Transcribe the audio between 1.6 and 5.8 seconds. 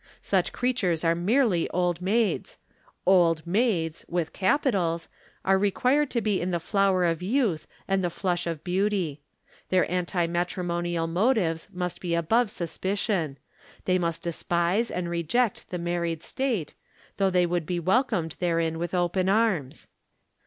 old maids Old Maids (with capitals) were